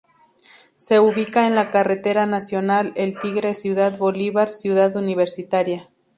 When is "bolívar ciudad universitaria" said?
3.99-5.89